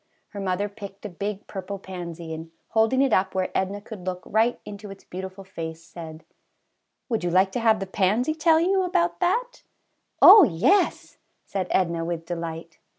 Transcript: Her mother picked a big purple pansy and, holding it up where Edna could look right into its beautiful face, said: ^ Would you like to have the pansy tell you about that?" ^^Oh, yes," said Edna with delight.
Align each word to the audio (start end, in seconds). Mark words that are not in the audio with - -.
Her 0.29 0.39
mother 0.39 0.67
picked 0.67 1.05
a 1.05 1.09
big 1.09 1.45
purple 1.45 1.77
pansy 1.77 2.33
and, 2.33 2.49
holding 2.69 3.03
it 3.03 3.13
up 3.13 3.35
where 3.35 3.51
Edna 3.55 3.79
could 3.81 4.03
look 4.03 4.23
right 4.25 4.59
into 4.65 4.89
its 4.89 5.03
beautiful 5.03 5.43
face, 5.43 5.83
said: 5.83 6.23
^ 6.25 6.25
Would 7.09 7.23
you 7.23 7.29
like 7.29 7.51
to 7.51 7.59
have 7.59 7.79
the 7.79 7.85
pansy 7.85 8.33
tell 8.33 8.59
you 8.59 8.81
about 8.81 9.19
that?" 9.19 9.61
^^Oh, 10.19 10.49
yes," 10.51 11.19
said 11.45 11.67
Edna 11.69 12.03
with 12.03 12.25
delight. 12.25 12.79